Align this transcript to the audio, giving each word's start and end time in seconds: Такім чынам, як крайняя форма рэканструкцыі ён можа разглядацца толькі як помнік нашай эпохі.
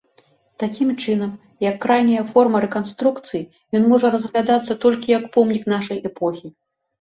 Такім 0.61 0.87
чынам, 1.03 1.33
як 1.69 1.75
крайняя 1.83 2.23
форма 2.31 2.61
рэканструкцыі 2.65 3.43
ён 3.81 3.85
можа 3.93 4.11
разглядацца 4.17 4.77
толькі 4.87 5.15
як 5.17 5.29
помнік 5.37 5.63
нашай 5.77 5.97
эпохі. 6.13 6.47